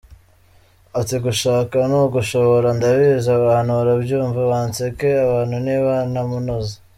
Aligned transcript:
Ati 0.99 1.15
“Gushaka 1.25 1.75
ni 1.89 1.97
ugushobora, 2.05 2.67
ndabizi 2.77 3.29
abantu 3.39 3.71
barabyumva 3.77 4.39
banseke, 4.51 5.09
abantu 5.25 5.55
nib 5.65 5.85
a 5.95 5.95
nta 6.11 6.23
munoza. 6.29 6.75